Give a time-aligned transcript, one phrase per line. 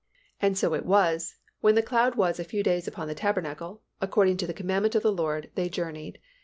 [0.41, 4.37] And so it was, when the cloud was a few days upon the tabernacle; according
[4.37, 6.17] to the commandment of the LORD they journeyed.